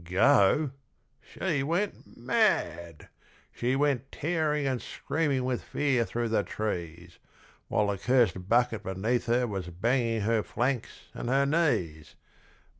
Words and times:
Go! 0.03 0.71
She 1.21 1.61
went 1.61 2.07
mad! 2.17 3.09
She 3.53 3.75
went 3.75 4.11
tearing 4.11 4.65
and 4.65 4.81
screaming 4.81 5.45
with 5.45 5.61
fear 5.61 6.05
through 6.05 6.29
the 6.29 6.41
trees, 6.41 7.19
While 7.67 7.85
the 7.85 7.99
curst 7.99 8.49
bucket 8.49 8.81
beneath 8.81 9.27
her 9.27 9.45
was 9.45 9.67
banging 9.67 10.21
her 10.21 10.41
flanks 10.41 11.09
and 11.13 11.29
her 11.29 11.45
knees. 11.45 12.15